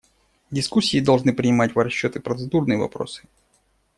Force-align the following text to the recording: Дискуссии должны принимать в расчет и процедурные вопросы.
Дискуссии 0.49 0.99
должны 0.99 1.31
принимать 1.31 1.75
в 1.75 1.77
расчет 1.77 2.15
и 2.15 2.19
процедурные 2.19 2.79
вопросы. 2.79 3.21